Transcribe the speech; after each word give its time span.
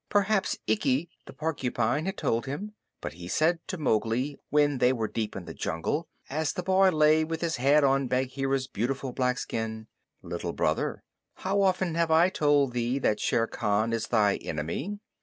Perhaps 0.09 0.57
Ikki 0.65 1.11
the 1.27 1.33
Porcupine 1.33 2.05
had 2.07 2.17
told 2.17 2.47
him; 2.47 2.73
but 3.01 3.13
he 3.13 3.27
said 3.27 3.59
to 3.67 3.77
Mowgli 3.77 4.35
when 4.49 4.79
they 4.79 4.91
were 4.91 5.07
deep 5.07 5.35
in 5.35 5.45
the 5.45 5.53
jungle, 5.53 6.07
as 6.27 6.53
the 6.53 6.63
boy 6.63 6.89
lay 6.89 7.23
with 7.23 7.41
his 7.41 7.57
head 7.57 7.83
on 7.83 8.07
Bagheera's 8.07 8.65
beautiful 8.65 9.11
black 9.11 9.37
skin, 9.37 9.85
"Little 10.23 10.53
Brother, 10.53 11.03
how 11.35 11.61
often 11.61 11.93
have 11.93 12.09
I 12.09 12.29
told 12.29 12.73
thee 12.73 12.97
that 12.97 13.19
Shere 13.19 13.45
Khan 13.45 13.93
is 13.93 14.07
thy 14.07 14.37
enemy?" 14.37 14.97